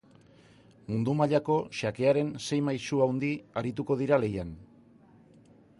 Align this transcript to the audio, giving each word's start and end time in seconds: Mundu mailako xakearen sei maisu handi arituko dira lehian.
Mundu 0.93 1.13
mailako 1.19 1.57
xakearen 1.81 2.33
sei 2.47 2.59
maisu 2.69 3.03
handi 3.09 3.31
arituko 3.63 3.99
dira 4.03 4.21
lehian. 4.25 4.57